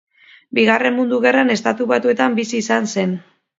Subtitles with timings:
[0.59, 3.17] Bigarren Mundu Gerran Estatu Batuetan bizi izan zen.